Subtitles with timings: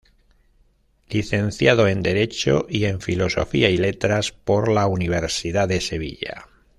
[1.09, 6.47] Licenciado en Derecho y en Filosofía y Letras por la Universidad de Sevilla.